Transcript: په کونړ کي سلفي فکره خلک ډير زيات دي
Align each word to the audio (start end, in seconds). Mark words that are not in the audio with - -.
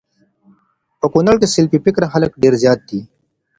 په 0.99 1.05
کونړ 1.13 1.35
کي 1.41 1.47
سلفي 1.55 1.79
فکره 1.85 2.11
خلک 2.13 2.31
ډير 2.41 2.53
زيات 2.63 2.79
دي 2.89 3.01